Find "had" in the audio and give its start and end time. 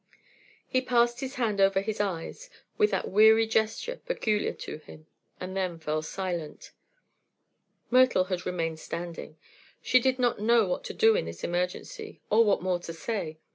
8.23-8.43